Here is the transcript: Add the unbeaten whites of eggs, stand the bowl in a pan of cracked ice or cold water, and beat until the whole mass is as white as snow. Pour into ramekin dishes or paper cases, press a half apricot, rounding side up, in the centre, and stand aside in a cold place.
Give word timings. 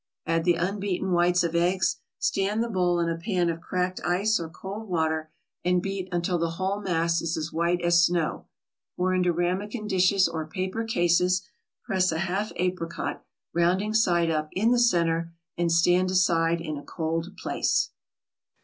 Add 0.25 0.45
the 0.45 0.55
unbeaten 0.55 1.11
whites 1.11 1.43
of 1.43 1.53
eggs, 1.53 1.97
stand 2.17 2.63
the 2.63 2.69
bowl 2.69 2.97
in 2.99 3.07
a 3.07 3.19
pan 3.19 3.51
of 3.51 3.61
cracked 3.61 4.01
ice 4.03 4.39
or 4.39 4.49
cold 4.49 4.89
water, 4.89 5.29
and 5.63 5.79
beat 5.79 6.09
until 6.11 6.39
the 6.39 6.49
whole 6.57 6.81
mass 6.81 7.21
is 7.21 7.37
as 7.37 7.53
white 7.53 7.79
as 7.83 8.03
snow. 8.03 8.47
Pour 8.97 9.13
into 9.13 9.31
ramekin 9.31 9.85
dishes 9.85 10.27
or 10.27 10.47
paper 10.47 10.83
cases, 10.85 11.43
press 11.83 12.11
a 12.11 12.17
half 12.17 12.51
apricot, 12.55 13.23
rounding 13.53 13.93
side 13.93 14.31
up, 14.31 14.49
in 14.53 14.71
the 14.71 14.79
centre, 14.79 15.33
and 15.55 15.71
stand 15.71 16.09
aside 16.09 16.61
in 16.61 16.77
a 16.79 16.83
cold 16.83 17.37
place. 17.37 17.91